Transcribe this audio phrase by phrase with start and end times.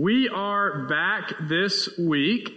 [0.00, 2.52] We are back this week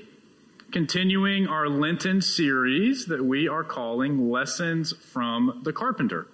[0.72, 6.28] continuing our Lenten series that we are calling Lessons from the Carpenter.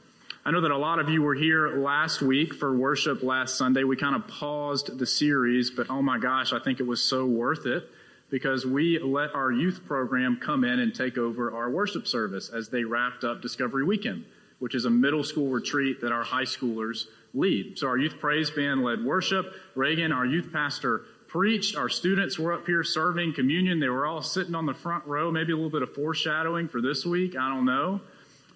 [0.43, 3.85] I know that a lot of you were here last week for worship last Sunday.
[3.85, 7.25] We kind of paused the series, but oh my gosh, I think it was so
[7.25, 7.89] worth it
[8.29, 12.67] because we let our youth program come in and take over our worship service as
[12.67, 14.25] they wrapped up Discovery Weekend,
[14.59, 17.77] which is a middle school retreat that our high schoolers lead.
[17.77, 19.53] So our youth praise band led worship.
[19.75, 21.75] Reagan, our youth pastor, preached.
[21.75, 23.79] Our students were up here serving communion.
[23.79, 26.81] They were all sitting on the front row, maybe a little bit of foreshadowing for
[26.81, 27.35] this week.
[27.35, 28.01] I don't know.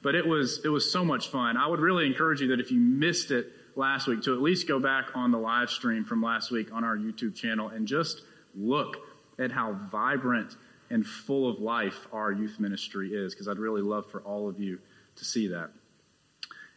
[0.01, 1.57] But it was, it was so much fun.
[1.57, 4.67] I would really encourage you that if you missed it last week, to at least
[4.67, 8.21] go back on the live stream from last week on our YouTube channel and just
[8.55, 8.97] look
[9.37, 10.55] at how vibrant
[10.89, 14.59] and full of life our youth ministry is, because I'd really love for all of
[14.59, 14.79] you
[15.17, 15.69] to see that.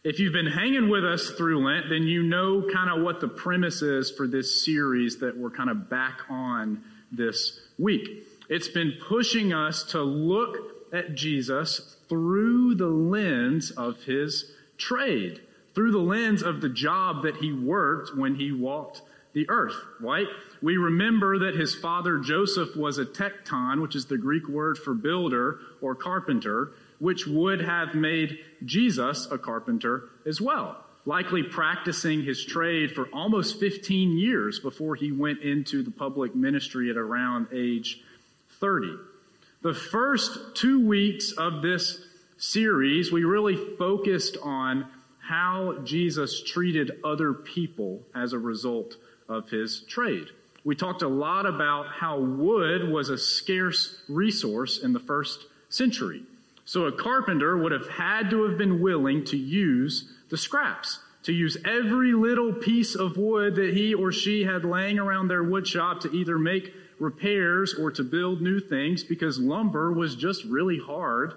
[0.05, 3.27] If you've been hanging with us through Lent, then you know kind of what the
[3.27, 8.27] premise is for this series that we're kind of back on this week.
[8.47, 15.41] It's been pushing us to look at Jesus through the lens of his trade,
[15.73, 19.01] through the lens of the job that he worked when he walked
[19.33, 20.27] the earth, right?
[20.61, 24.93] We remember that his father Joseph was a tecton, which is the Greek word for
[24.93, 32.43] builder or carpenter, which would have made Jesus a carpenter as well, likely practicing his
[32.43, 38.01] trade for almost 15 years before he went into the public ministry at around age
[38.59, 38.97] 30.
[39.61, 42.05] The first two weeks of this
[42.37, 44.87] series, we really focused on
[45.19, 48.95] how Jesus treated other people as a result
[49.27, 50.27] of his trade.
[50.63, 56.23] We talked a lot about how wood was a scarce resource in the first century.
[56.65, 61.31] So a carpenter would have had to have been willing to use the scraps, to
[61.31, 65.67] use every little piece of wood that he or she had laying around their wood
[65.67, 70.79] shop to either make repairs or to build new things because lumber was just really
[70.79, 71.33] hard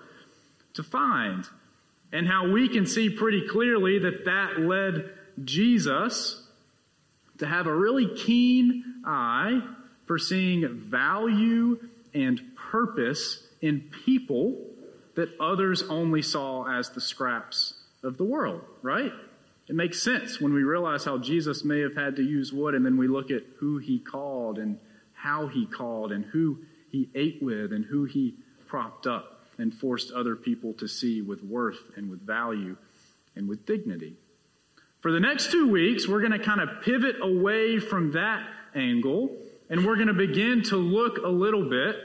[0.75, 1.45] to find.
[2.11, 5.11] And how we can see pretty clearly that that led
[5.45, 6.43] Jesus
[7.37, 9.61] to have a really keen eye
[10.07, 11.79] for seeing value
[12.15, 14.68] and purpose in people
[15.19, 17.75] that others only saw as the scraps
[18.05, 19.11] of the world, right?
[19.69, 22.87] It makes sense when we realize how Jesus may have had to use wood and
[22.87, 24.79] then we look at who he called and
[25.15, 26.61] how he called and who
[26.93, 28.37] he ate with and who he
[28.69, 32.77] propped up and forced other people to see with worth and with value
[33.35, 34.15] and with dignity.
[35.01, 39.37] For the next two weeks, we're going to kind of pivot away from that angle
[39.69, 41.97] and we're going to begin to look a little bit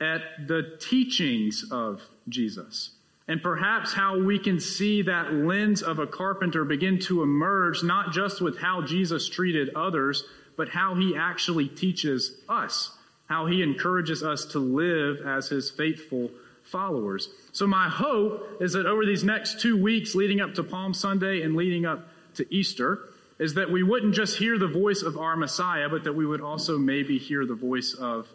[0.00, 2.90] at the teachings of Jesus.
[3.28, 8.12] And perhaps how we can see that lens of a carpenter begin to emerge, not
[8.12, 10.24] just with how Jesus treated others,
[10.56, 12.90] but how he actually teaches us,
[13.28, 16.30] how he encourages us to live as his faithful
[16.64, 17.28] followers.
[17.52, 21.42] So, my hope is that over these next two weeks leading up to Palm Sunday
[21.42, 25.36] and leading up to Easter, is that we wouldn't just hear the voice of our
[25.36, 28.28] Messiah, but that we would also maybe hear the voice of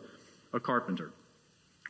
[0.51, 1.11] a carpenter.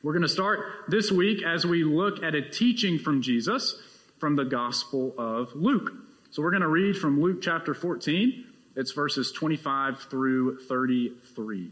[0.06, 3.82] We're going to start this week as we look at a teaching from Jesus
[4.20, 5.94] from the Gospel of Luke.
[6.30, 8.46] So we're going to read from Luke chapter 14.
[8.76, 11.72] It's verses 25 through 33.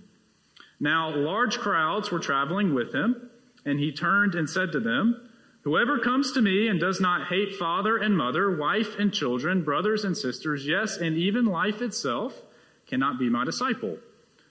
[0.80, 3.30] Now, large crowds were traveling with him,
[3.66, 5.30] and he turned and said to them,
[5.62, 10.06] Whoever comes to me and does not hate father and mother, wife and children, brothers
[10.06, 12.42] and sisters, yes, and even life itself,
[12.88, 14.00] cannot be my disciple.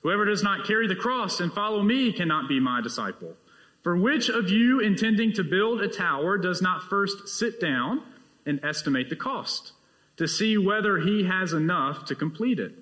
[0.03, 3.35] Whoever does not carry the cross and follow me cannot be my disciple.
[3.83, 8.03] For which of you intending to build a tower does not first sit down
[8.47, 9.73] and estimate the cost
[10.17, 12.75] to see whether he has enough to complete it?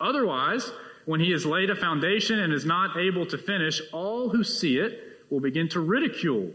[0.00, 0.70] Otherwise,
[1.04, 4.78] when he has laid a foundation and is not able to finish, all who see
[4.78, 6.52] it will begin to ridicule,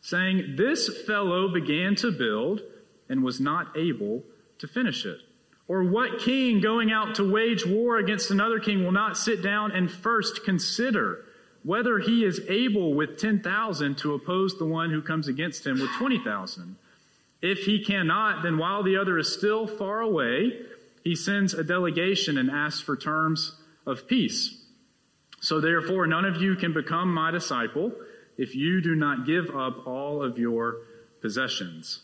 [0.00, 2.62] saying, This fellow began to build
[3.08, 4.24] and was not able
[4.58, 5.20] to finish it.
[5.68, 9.72] Or what king going out to wage war against another king will not sit down
[9.72, 11.24] and first consider
[11.66, 15.90] whether he is able with 10,000 to oppose the one who comes against him with
[15.98, 16.76] 20,000.
[17.42, 20.60] If he cannot, then while the other is still far away,
[21.02, 24.62] he sends a delegation and asks for terms of peace.
[25.40, 27.90] So therefore, none of you can become my disciple
[28.38, 30.76] if you do not give up all of your
[31.20, 32.00] possessions.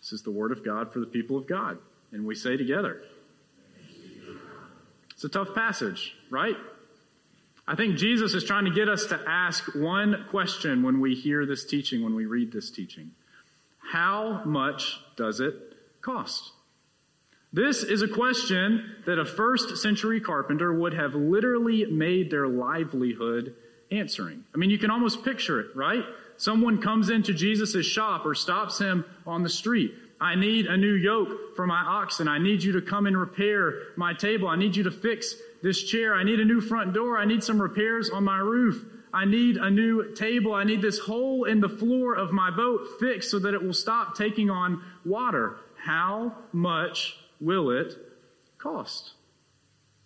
[0.00, 1.78] This is the word of God for the people of God.
[2.12, 3.02] And we say together,
[5.10, 6.56] it's a tough passage, right?
[7.66, 11.46] I think Jesus is trying to get us to ask one question when we hear
[11.46, 13.10] this teaching, when we read this teaching.
[13.78, 15.54] How much does it
[16.02, 16.52] cost?
[17.54, 23.54] This is a question that a first century carpenter would have literally made their livelihood
[23.90, 24.44] answering.
[24.54, 26.02] I mean, you can almost picture it, right?
[26.36, 29.94] Someone comes into Jesus' shop or stops him on the street.
[30.24, 32.28] I need a new yoke for my oxen.
[32.28, 34.48] I need you to come and repair my table.
[34.48, 36.14] I need you to fix this chair.
[36.14, 37.18] I need a new front door.
[37.18, 38.86] I need some repairs on my roof.
[39.12, 40.54] I need a new table.
[40.54, 43.74] I need this hole in the floor of my boat fixed so that it will
[43.74, 45.58] stop taking on water.
[45.76, 47.92] How much will it
[48.56, 49.12] cost?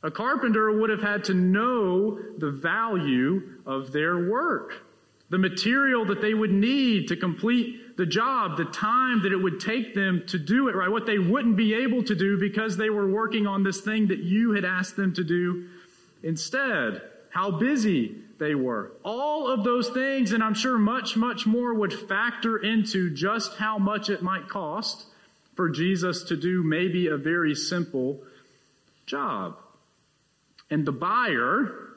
[0.03, 4.83] A carpenter would have had to know the value of their work,
[5.31, 9.59] the material that they would need to complete the job, the time that it would
[9.59, 12.91] take them to do it right, what they wouldn't be able to do because they
[12.91, 15.67] were working on this thing that you had asked them to do
[16.23, 18.93] instead, how busy they were.
[19.05, 23.79] All of those things, and I'm sure much, much more, would factor into just how
[23.79, 25.07] much it might cost
[25.57, 28.21] for Jesus to do maybe a very simple
[29.07, 29.57] job.
[30.71, 31.89] And the buyer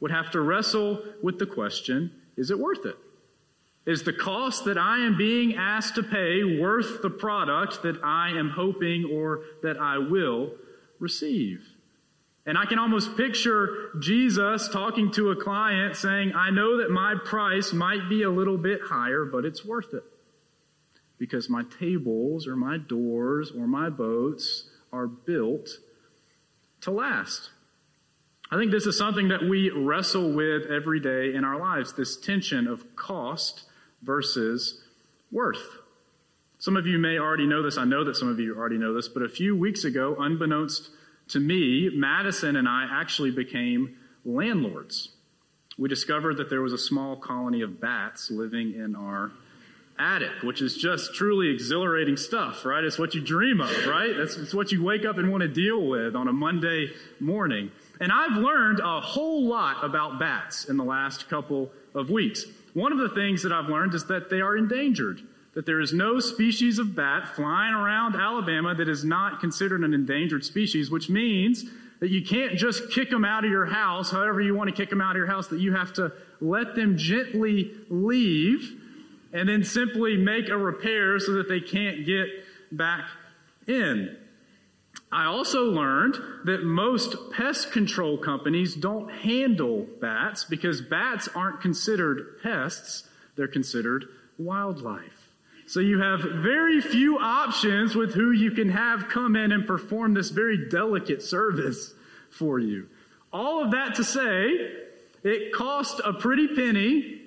[0.00, 2.96] would have to wrestle with the question is it worth it?
[3.86, 8.30] Is the cost that I am being asked to pay worth the product that I
[8.30, 10.52] am hoping or that I will
[10.98, 11.66] receive?
[12.46, 17.14] And I can almost picture Jesus talking to a client saying, I know that my
[17.24, 20.04] price might be a little bit higher, but it's worth it
[21.18, 25.68] because my tables or my doors or my boats are built
[26.80, 27.50] to last.
[28.50, 32.16] I think this is something that we wrestle with every day in our lives this
[32.16, 33.64] tension of cost
[34.02, 34.80] versus
[35.30, 35.78] worth.
[36.58, 37.78] Some of you may already know this.
[37.78, 40.90] I know that some of you already know this, but a few weeks ago, unbeknownst
[41.28, 45.10] to me, Madison and I actually became landlords.
[45.78, 49.30] We discovered that there was a small colony of bats living in our
[49.98, 52.82] attic, which is just truly exhilarating stuff, right?
[52.82, 54.14] It's what you dream of, right?
[54.16, 56.88] That's it's what you wake up and want to deal with on a Monday
[57.20, 57.70] morning.
[58.00, 62.44] And I've learned a whole lot about bats in the last couple of weeks.
[62.74, 65.20] One of the things that I've learned is that they are endangered,
[65.54, 69.94] that there is no species of bat flying around Alabama that is not considered an
[69.94, 71.64] endangered species, which means
[71.98, 74.88] that you can't just kick them out of your house, however you want to kick
[74.88, 78.80] them out of your house, that you have to let them gently leave
[79.32, 82.28] and then simply make a repair so that they can't get
[82.72, 83.04] back
[83.66, 84.16] in.
[85.12, 92.40] I also learned that most pest control companies don't handle bats because bats aren't considered
[92.42, 94.06] pests, they're considered
[94.38, 95.28] wildlife.
[95.66, 100.14] So you have very few options with who you can have come in and perform
[100.14, 101.94] this very delicate service
[102.30, 102.88] for you.
[103.32, 104.72] All of that to say,
[105.22, 107.20] it cost a pretty penny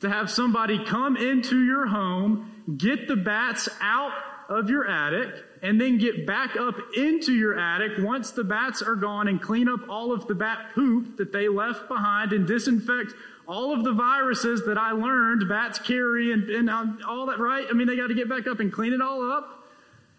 [0.00, 4.12] to have somebody come into your home, get the bats out
[4.48, 5.28] of your attic,
[5.62, 9.68] and then get back up into your attic once the bats are gone and clean
[9.68, 13.12] up all of the bat poop that they left behind and disinfect
[13.48, 17.66] all of the viruses that I learned bats carry and, and um, all that, right?
[17.68, 19.66] I mean, they got to get back up and clean it all up.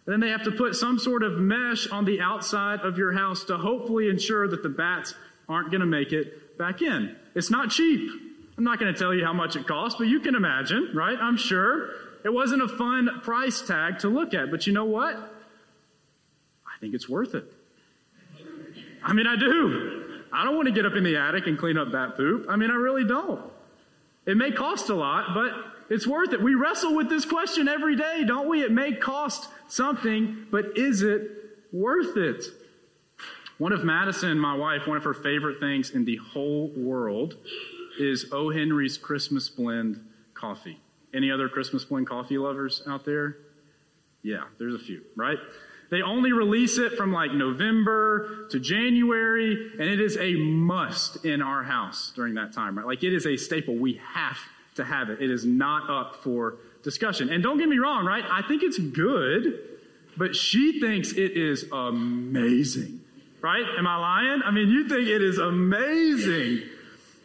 [0.05, 3.43] Then they have to put some sort of mesh on the outside of your house
[3.45, 5.13] to hopefully ensure that the bats
[5.47, 7.15] aren't going to make it back in.
[7.35, 8.09] It's not cheap.
[8.57, 11.17] I'm not going to tell you how much it costs, but you can imagine, right?
[11.21, 11.91] I'm sure.
[12.23, 15.15] It wasn't a fun price tag to look at, but you know what?
[15.15, 17.45] I think it's worth it.
[19.03, 20.21] I mean, I do.
[20.31, 22.45] I don't want to get up in the attic and clean up bat poop.
[22.49, 23.41] I mean, I really don't.
[24.25, 25.53] It may cost a lot, but
[25.89, 26.41] it's worth it.
[26.41, 28.61] We wrestle with this question every day, don't we?
[28.61, 31.31] It may cost something, but is it
[31.71, 32.45] worth it?
[33.57, 37.35] One of Madison, my wife, one of her favorite things in the whole world
[37.99, 40.79] is O'Henry's Christmas Blend coffee.
[41.13, 43.37] Any other Christmas Blend coffee lovers out there?
[44.21, 45.37] Yeah, there's a few, right?
[45.89, 51.41] They only release it from like November to January, and it is a must in
[51.41, 52.85] our house during that time, right?
[52.85, 53.75] Like it is a staple.
[53.75, 54.37] We have
[54.75, 55.21] to have it.
[55.21, 57.29] It is not up for discussion.
[57.29, 58.23] And don't get me wrong, right?
[58.29, 59.59] I think it's good,
[60.15, 63.01] but she thinks it is amazing,
[63.41, 63.65] right?
[63.77, 64.41] Am I lying?
[64.45, 66.69] I mean, you think it is amazing.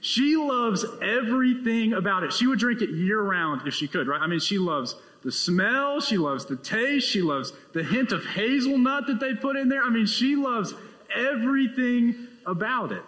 [0.04, 2.32] She loves everything about it.
[2.34, 4.20] She would drink it year round if she could, right?
[4.20, 8.22] I mean, she loves the smell, she loves the taste, she loves the hint of
[8.22, 9.82] hazelnut that they put in there.
[9.82, 10.74] I mean, she loves
[11.16, 13.02] everything about it.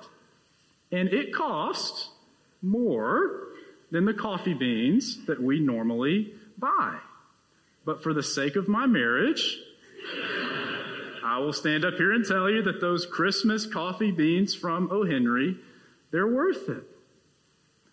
[0.91, 2.09] And it costs
[2.63, 3.49] more
[3.91, 6.97] than the coffee beans that we normally buy.
[7.85, 9.59] But for the sake of my marriage,
[11.23, 15.59] I will stand up here and tell you that those Christmas coffee beans from O'Henry
[16.17, 16.83] they're worth it.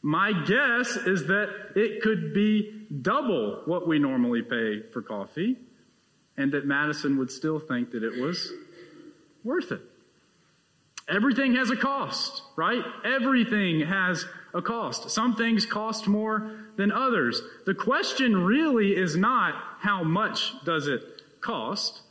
[0.01, 5.57] My guess is that it could be double what we normally pay for coffee,
[6.37, 8.49] and that Madison would still think that it was
[9.43, 9.81] worth it.
[11.09, 12.81] Everything has a cost, right?
[13.03, 15.09] Everything has a cost.
[15.09, 17.41] Some things cost more than others.
[17.65, 21.01] The question really is not how much does it
[21.41, 22.03] cost,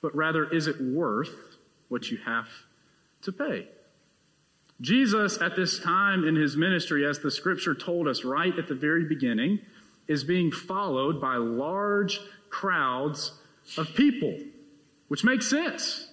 [0.00, 1.56] but rather is it worth
[1.88, 2.46] what you have
[3.22, 3.66] to pay?
[4.80, 8.74] Jesus, at this time in his ministry, as the scripture told us right at the
[8.74, 9.60] very beginning,
[10.06, 13.32] is being followed by large crowds
[13.76, 14.38] of people,
[15.08, 16.08] which makes sense.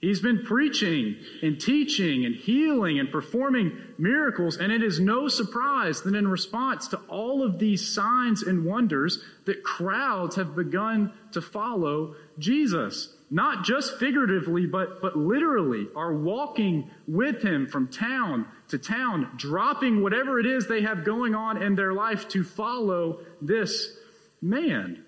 [0.00, 6.02] He's been preaching and teaching and healing and performing miracles, and it is no surprise
[6.02, 11.40] that in response to all of these signs and wonders, that crowds have begun to
[11.40, 13.12] follow Jesus.
[13.30, 20.02] Not just figuratively, but, but literally are walking with him from town to town, dropping
[20.02, 23.98] whatever it is they have going on in their life to follow this
[24.40, 25.04] man.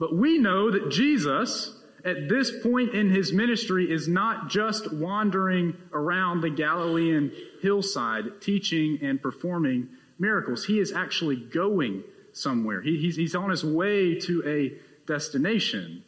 [0.00, 5.76] But we know that Jesus, at this point in his ministry is not just wandering
[5.92, 7.30] around the Galilean
[7.62, 10.64] hillside teaching and performing miracles.
[10.64, 12.80] He is actually going somewhere.
[12.80, 16.02] He, he's, he's on his way to a destination.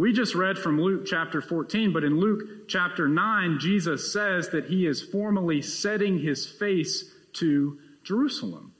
[0.00, 4.64] We just read from Luke chapter 14, but in Luke chapter 9, Jesus says that
[4.64, 7.04] he is formally setting his face
[7.34, 8.72] to Jerusalem.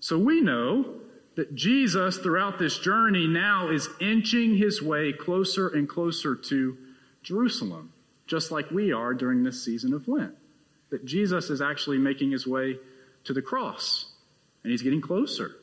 [0.00, 0.96] So we know
[1.36, 6.76] that Jesus, throughout this journey, now is inching his way closer and closer to
[7.22, 7.94] Jerusalem,
[8.26, 10.34] just like we are during this season of Lent.
[10.90, 12.76] That Jesus is actually making his way
[13.24, 14.12] to the cross,
[14.62, 15.56] and he's getting closer.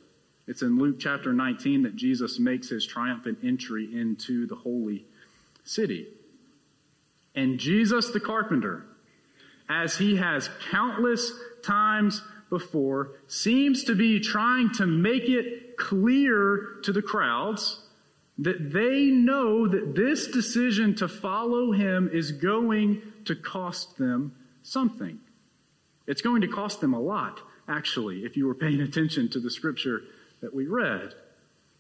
[0.48, 5.06] It's in Luke chapter 19 that Jesus makes his triumphant entry into the holy
[5.66, 6.08] city.
[7.36, 8.86] And Jesus the carpenter,
[9.70, 11.32] as he has countless
[11.64, 17.82] times before, seems to be trying to make it clear to the crowds
[18.40, 25.20] that they know that this decision to follow him is going to cost them something.
[26.06, 29.52] It's going to cost them a lot, actually, if you were paying attention to the
[29.52, 30.04] scripture
[30.42, 31.14] that we read.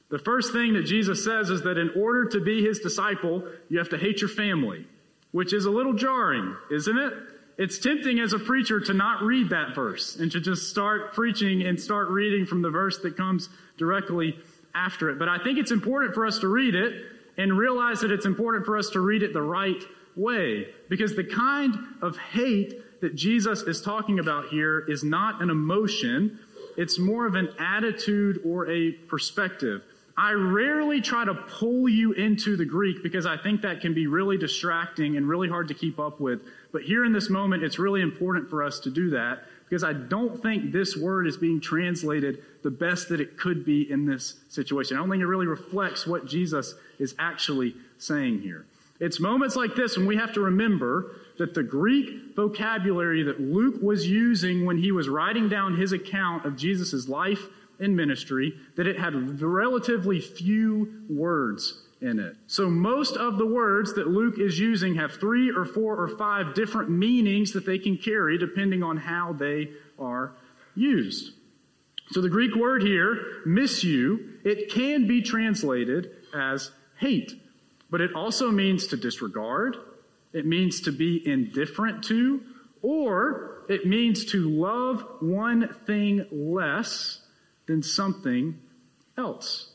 [0.10, 3.78] The first thing that Jesus says is that in order to be his disciple, you
[3.78, 4.86] have to hate your family,
[5.32, 7.14] which is a little jarring, isn't it?
[7.58, 11.64] It's tempting as a preacher to not read that verse and to just start preaching
[11.64, 14.38] and start reading from the verse that comes directly
[14.76, 15.18] after it.
[15.18, 16.94] But I think it's important for us to read it
[17.38, 19.84] and realize that it's important for us to read it the right
[20.16, 20.68] way.
[20.88, 26.40] Because the kind of hate that Jesus is talking about here is not an emotion,
[26.77, 29.81] it's more of an attitude or a perspective.
[30.15, 34.07] I rarely try to pull you into the Greek because I think that can be
[34.07, 36.41] really distracting and really hard to keep up with.
[36.72, 39.93] But here in this moment, it's really important for us to do that because I
[39.93, 44.36] don't think this word is being translated the best that it could be in this
[44.50, 44.98] situation.
[44.98, 48.65] I don't think it really reflects what Jesus is actually saying here.
[49.00, 53.82] It's moments like this when we have to remember that the Greek vocabulary that Luke
[53.82, 57.46] was using when he was writing down his account of Jesus' life
[57.80, 62.36] and ministry, that it had relatively few words in it.
[62.48, 66.54] So most of the words that Luke is using have three or four or five
[66.54, 70.34] different meanings that they can carry depending on how they are
[70.75, 71.34] used.
[72.12, 77.34] So the Greek word here, miseu, it can be translated as hate,
[77.89, 79.77] but it also means to disregard,
[80.34, 82.41] it means to be indifferent to,
[82.82, 87.22] or it means to love one thing less
[87.65, 88.60] than something
[89.17, 89.72] else.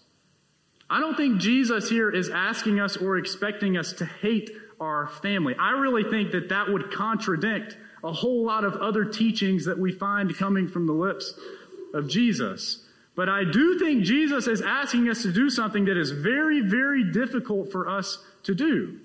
[0.88, 5.54] I don't think Jesus here is asking us or expecting us to hate our family.
[5.58, 9.92] I really think that that would contradict a whole lot of other teachings that we
[9.92, 11.34] find coming from the lips
[11.94, 12.84] of Jesus.
[13.14, 17.12] But I do think Jesus is asking us to do something that is very, very
[17.12, 18.98] difficult for us to do.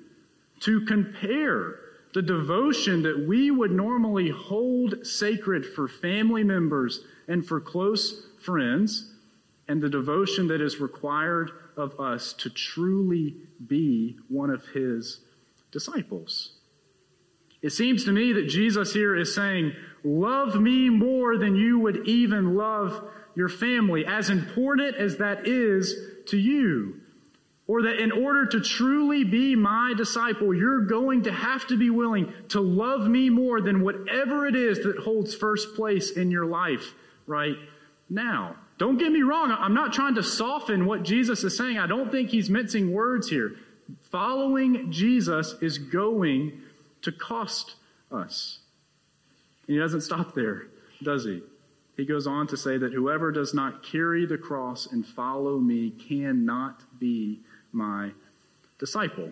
[0.61, 1.79] To compare
[2.13, 9.11] the devotion that we would normally hold sacred for family members and for close friends
[9.67, 13.35] and the devotion that is required of us to truly
[13.67, 15.19] be one of his
[15.71, 16.56] disciples.
[17.61, 19.73] It seems to me that Jesus here is saying,
[20.03, 25.95] Love me more than you would even love your family, as important as that is
[26.27, 27.01] to you.
[27.67, 31.89] Or that in order to truly be my disciple, you're going to have to be
[31.89, 36.45] willing to love me more than whatever it is that holds first place in your
[36.45, 36.93] life
[37.25, 37.57] right
[38.09, 38.55] now.
[38.77, 39.51] Don't get me wrong.
[39.51, 41.77] I'm not trying to soften what Jesus is saying.
[41.77, 43.55] I don't think he's mincing words here.
[44.03, 46.61] Following Jesus is going
[47.01, 47.75] to cost
[48.11, 48.59] us.
[49.67, 50.67] And he doesn't stop there,
[51.03, 51.41] does he?
[51.97, 55.89] He goes on to say that whoever does not carry the cross and follow me
[55.91, 57.39] cannot be
[57.71, 58.11] my
[58.77, 59.31] disciple.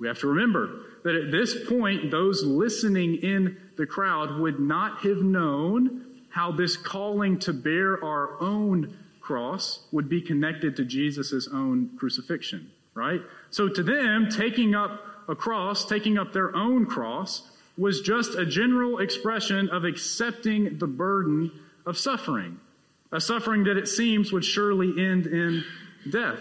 [0.00, 5.00] We have to remember that at this point, those listening in the crowd would not
[5.02, 11.48] have known how this calling to bear our own cross would be connected to Jesus'
[11.52, 13.20] own crucifixion, right?
[13.50, 17.42] So to them, taking up a cross, taking up their own cross,
[17.78, 21.50] was just a general expression of accepting the burden
[21.86, 22.58] of suffering,
[23.12, 25.64] a suffering that it seems would surely end in
[26.10, 26.40] death.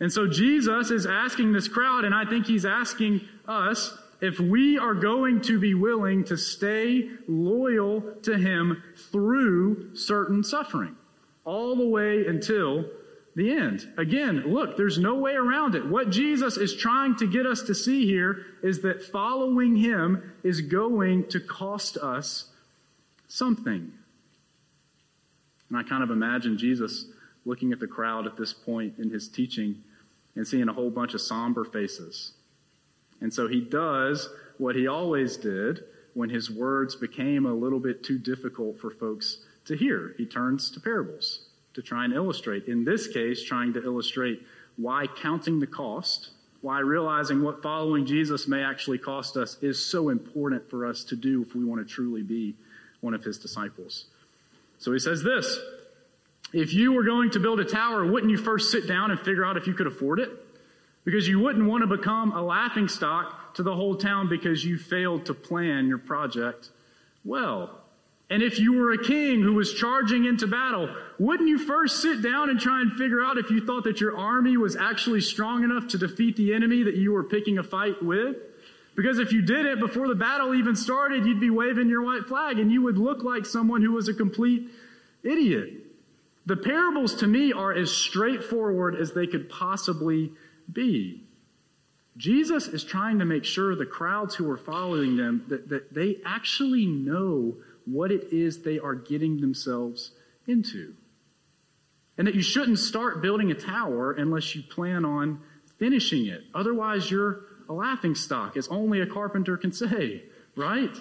[0.00, 4.78] And so Jesus is asking this crowd, and I think he's asking us if we
[4.78, 10.96] are going to be willing to stay loyal to him through certain suffering,
[11.44, 12.84] all the way until
[13.34, 13.86] the end.
[13.96, 15.86] Again, look, there's no way around it.
[15.86, 20.60] What Jesus is trying to get us to see here is that following him is
[20.60, 22.46] going to cost us
[23.28, 23.92] something.
[25.68, 27.06] And I kind of imagine Jesus
[27.46, 29.82] looking at the crowd at this point in his teaching
[30.36, 32.32] and seeing a whole bunch of somber faces.
[33.20, 35.84] And so he does what he always did
[36.14, 40.14] when his words became a little bit too difficult for folks to hear.
[40.18, 42.66] He turns to parables to try and illustrate.
[42.66, 44.42] In this case, trying to illustrate
[44.76, 50.08] why counting the cost, why realizing what following Jesus may actually cost us is so
[50.08, 52.54] important for us to do if we want to truly be
[53.00, 54.06] one of his disciples.
[54.78, 55.60] So he says this
[56.52, 59.44] If you were going to build a tower, wouldn't you first sit down and figure
[59.44, 60.30] out if you could afford it?
[61.04, 64.78] Because you wouldn't want to become a laughing stock to the whole town because you
[64.78, 66.70] failed to plan your project
[67.24, 67.81] well.
[68.32, 72.22] And if you were a king who was charging into battle, wouldn't you first sit
[72.22, 75.64] down and try and figure out if you thought that your army was actually strong
[75.64, 78.36] enough to defeat the enemy that you were picking a fight with?
[78.96, 82.24] Because if you did it before the battle even started, you'd be waving your white
[82.24, 84.70] flag and you would look like someone who was a complete
[85.22, 85.74] idiot.
[86.46, 90.32] The parables to me are as straightforward as they could possibly
[90.72, 91.22] be.
[92.16, 96.16] Jesus is trying to make sure the crowds who are following them that, that they
[96.24, 100.12] actually know what it is they are getting themselves
[100.46, 100.94] into.
[102.18, 105.40] And that you shouldn't start building a tower unless you plan on
[105.78, 106.42] finishing it.
[106.54, 110.22] Otherwise, you're a laughing stock, as only a carpenter can say,
[110.54, 110.94] right?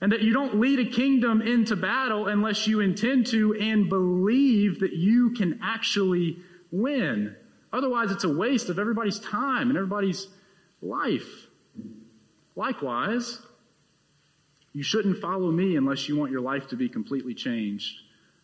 [0.00, 4.80] And that you don't lead a kingdom into battle unless you intend to and believe
[4.80, 6.38] that you can actually
[6.70, 7.36] win.
[7.72, 10.26] Otherwise, it's a waste of everybody's time and everybody's
[10.82, 11.46] life.
[12.56, 13.40] Likewise,
[14.74, 18.00] you shouldn't follow me unless you want your life to be completely changed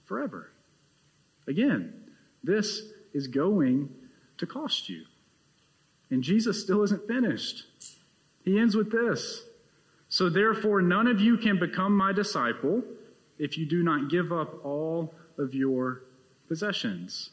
[0.07, 0.51] forever.
[1.49, 1.93] Again,
[2.43, 3.91] this is going
[4.39, 5.05] to cost you.
[6.11, 7.65] And Jesus still isn't finished.
[8.45, 9.43] He ends with this.
[10.09, 12.83] So therefore, none of you can become my disciple
[13.39, 16.03] if you do not give up all of your
[16.49, 17.31] possessions.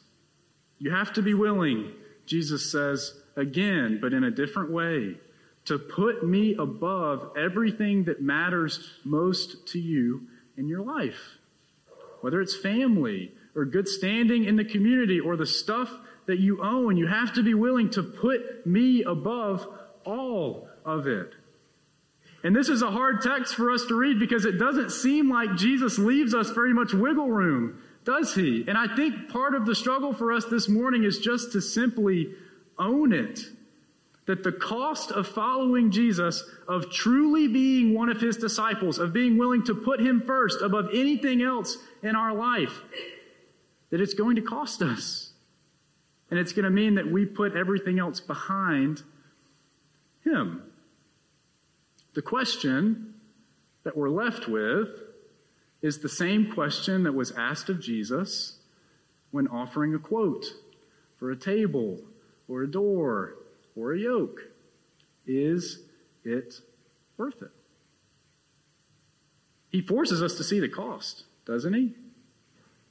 [0.78, 1.92] You have to be willing,
[2.26, 5.16] Jesus says again, but in a different way
[5.66, 10.22] to put me above everything that matters most to you
[10.56, 11.38] in your life.
[12.20, 15.90] Whether it's family or good standing in the community or the stuff
[16.26, 19.66] that you own, you have to be willing to put me above
[20.04, 21.32] all of it.
[22.44, 25.56] And this is a hard text for us to read because it doesn't seem like
[25.56, 28.64] Jesus leaves us very much wiggle room, does he?
[28.68, 32.32] And I think part of the struggle for us this morning is just to simply
[32.78, 33.40] own it
[34.28, 39.38] that the cost of following Jesus, of truly being one of his disciples, of being
[39.38, 42.82] willing to put him first above anything else in our life,
[43.88, 45.32] that it's going to cost us.
[46.30, 49.02] And it's going to mean that we put everything else behind
[50.22, 50.62] him.
[52.12, 53.14] The question
[53.84, 54.90] that we're left with
[55.80, 58.58] is the same question that was asked of Jesus
[59.30, 60.44] when offering a quote
[61.18, 61.98] for a table
[62.46, 63.36] or a door
[63.78, 64.40] or a yoke.
[65.26, 65.80] Is
[66.24, 66.54] it
[67.16, 67.50] worth it?
[69.70, 71.94] He forces us to see the cost, doesn't he?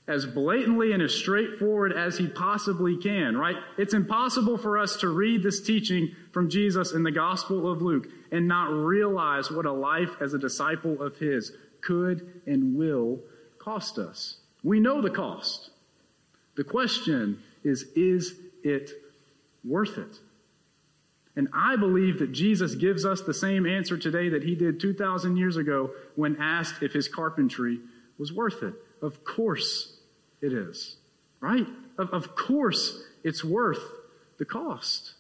[0.08, 3.58] As blatantly and as straightforward as he possibly can, right?
[3.78, 8.08] It's impossible for us to read this teaching from Jesus in the Gospel of Luke
[8.32, 13.20] and not realize what a life as a disciple of his could and will
[13.58, 14.38] cost us.
[14.64, 15.72] We know the cost.
[16.56, 18.92] The question is, is it
[19.66, 20.20] worth it?
[21.38, 25.38] And I believe that Jesus gives us the same answer today that he did 2,000
[25.38, 27.80] years ago when asked if his carpentry
[28.18, 28.74] was worth it.
[29.04, 30.00] Of course
[30.42, 30.96] it is,
[31.40, 31.68] right?
[32.00, 33.84] Of, of course it's worth
[34.40, 35.14] the cost.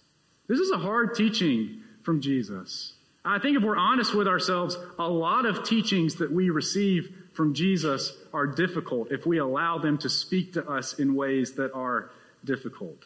[0.48, 2.94] This is a hard teaching from Jesus.
[3.24, 7.54] I think if we're honest with ourselves, a lot of teachings that we receive from
[7.54, 12.10] Jesus are difficult if we allow them to speak to us in ways that are
[12.44, 13.06] difficult.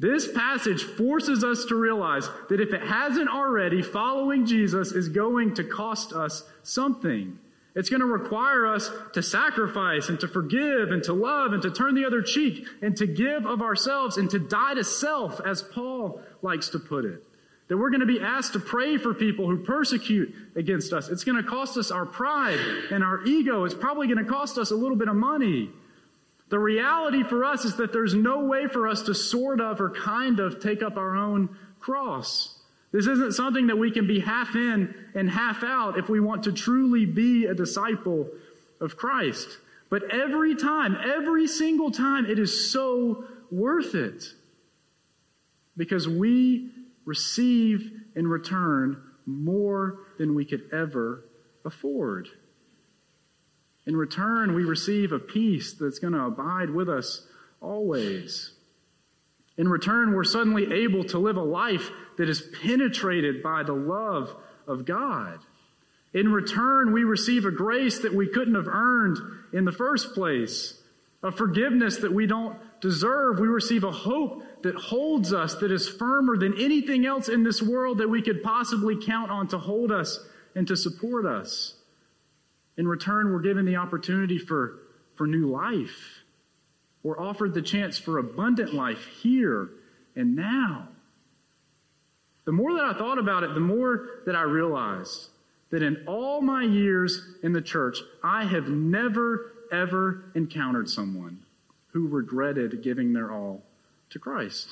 [0.00, 5.54] This passage forces us to realize that if it hasn't already, following Jesus is going
[5.54, 7.36] to cost us something.
[7.74, 11.70] It's going to require us to sacrifice and to forgive and to love and to
[11.70, 15.62] turn the other cheek and to give of ourselves and to die to self, as
[15.62, 17.22] Paul likes to put it.
[17.66, 21.08] That we're going to be asked to pray for people who persecute against us.
[21.08, 22.58] It's going to cost us our pride
[22.90, 23.64] and our ego.
[23.64, 25.70] It's probably going to cost us a little bit of money.
[26.50, 29.90] The reality for us is that there's no way for us to sort of or
[29.90, 32.58] kind of take up our own cross.
[32.90, 36.44] This isn't something that we can be half in and half out if we want
[36.44, 38.28] to truly be a disciple
[38.80, 39.58] of Christ.
[39.90, 44.24] But every time, every single time, it is so worth it.
[45.76, 46.70] Because we
[47.04, 51.24] receive in return more than we could ever
[51.64, 52.28] afford.
[53.88, 57.26] In return, we receive a peace that's going to abide with us
[57.62, 58.52] always.
[59.56, 64.36] In return, we're suddenly able to live a life that is penetrated by the love
[64.66, 65.38] of God.
[66.12, 69.16] In return, we receive a grace that we couldn't have earned
[69.54, 70.78] in the first place,
[71.22, 73.38] a forgiveness that we don't deserve.
[73.38, 77.62] We receive a hope that holds us, that is firmer than anything else in this
[77.62, 80.20] world that we could possibly count on to hold us
[80.54, 81.77] and to support us.
[82.78, 84.78] In return, we're given the opportunity for,
[85.16, 86.22] for new life.
[87.02, 89.68] We're offered the chance for abundant life here
[90.14, 90.88] and now.
[92.44, 95.28] The more that I thought about it, the more that I realized
[95.70, 101.40] that in all my years in the church, I have never, ever encountered someone
[101.92, 103.62] who regretted giving their all
[104.10, 104.68] to Christ.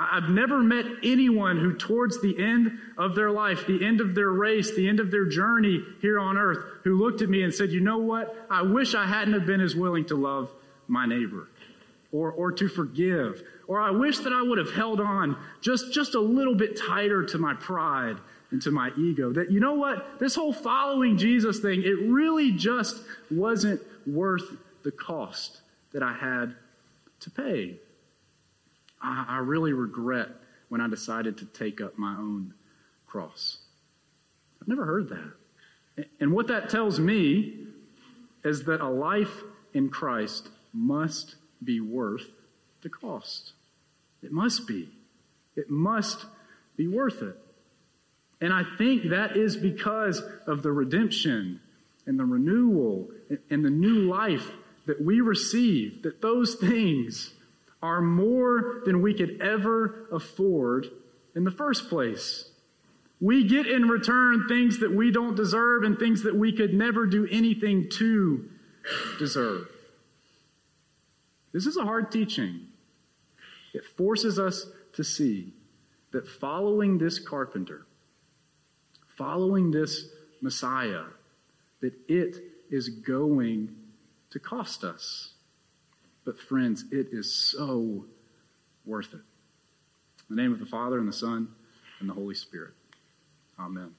[0.00, 4.30] I've never met anyone who, towards the end of their life, the end of their
[4.30, 7.70] race, the end of their journey here on earth, who looked at me and said,
[7.70, 8.46] You know what?
[8.50, 10.50] I wish I hadn't have been as willing to love
[10.88, 11.48] my neighbor
[12.12, 13.42] or, or to forgive.
[13.68, 17.24] Or I wish that I would have held on just, just a little bit tighter
[17.26, 18.16] to my pride
[18.50, 19.32] and to my ego.
[19.32, 20.18] That, you know what?
[20.18, 25.60] This whole following Jesus thing, it really just wasn't worth the cost
[25.92, 26.54] that I had
[27.20, 27.76] to pay.
[29.00, 30.28] I, I really regret
[30.68, 32.54] when I decided to take up my own
[33.06, 33.58] cross.
[34.60, 36.06] I've never heard that.
[36.20, 37.66] And what that tells me
[38.44, 39.42] is that a life
[39.74, 42.26] in Christ must be worth
[42.82, 43.52] the cost.
[44.22, 44.88] It must be.
[45.56, 46.24] It must
[46.76, 47.36] be worth it.
[48.40, 51.60] And I think that is because of the redemption
[52.06, 53.08] and the renewal
[53.50, 54.50] and the new life
[54.86, 57.34] that we receive, that those things
[57.82, 60.86] are more than we could ever afford
[61.34, 62.50] in the first place.
[63.20, 67.06] We get in return things that we don't deserve and things that we could never
[67.06, 68.48] do anything to
[69.18, 69.68] deserve.
[71.52, 72.66] This is a hard teaching.
[73.74, 75.52] It forces us to see
[76.12, 77.86] that following this carpenter,
[79.16, 80.06] following this
[80.40, 81.04] Messiah,
[81.80, 82.36] that it
[82.70, 83.74] is going
[84.30, 85.32] to cost us.
[86.24, 88.04] But, friends, it is so
[88.84, 89.20] worth it.
[90.28, 91.48] In the name of the Father, and the Son,
[92.00, 92.72] and the Holy Spirit.
[93.58, 93.94] Amen.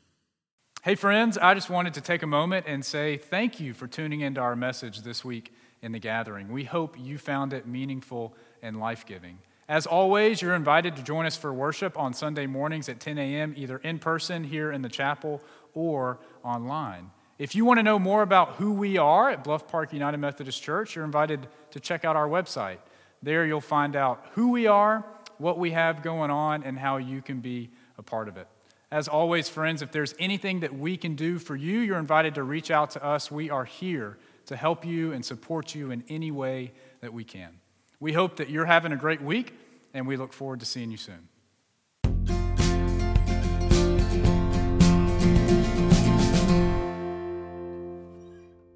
[0.84, 4.22] Hey, friends, I just wanted to take a moment and say thank you for tuning
[4.22, 6.52] into our message this week in the gathering.
[6.52, 9.40] We hope you found it meaningful and life giving.
[9.70, 13.54] As always, you're invited to join us for worship on Sunday mornings at 10 a.m.,
[13.56, 15.42] either in person here in the chapel
[15.74, 17.12] or online.
[17.38, 20.62] If you want to know more about who we are at Bluff Park United Methodist
[20.62, 22.78] Church, you're invited to check out our website.
[23.24, 25.04] There you'll find out who we are,
[25.38, 28.48] what we have going on, and how you can be a part of it.
[28.92, 32.44] As always, friends, if there's anything that we can do for you, you're invited to
[32.44, 33.32] reach out to us.
[33.32, 34.18] We are here
[34.48, 37.60] to help you and support you in any way that we can.
[38.00, 39.54] We hope that you're having a great week,
[39.94, 41.30] and we look forward to seeing you soon.